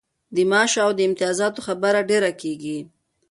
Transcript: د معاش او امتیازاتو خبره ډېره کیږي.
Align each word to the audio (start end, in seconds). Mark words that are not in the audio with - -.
د 0.35 0.37
معاش 0.49 0.73
او 0.85 0.89
امتیازاتو 1.07 1.59
خبره 1.67 1.99
ډېره 2.09 2.31
کیږي. 2.41 2.77